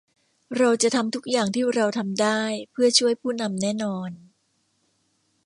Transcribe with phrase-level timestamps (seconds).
[0.57, 4.11] เราจะทำทุกอย่างที่เราทำได้เพื่อช่วยผู้นำแน่นอน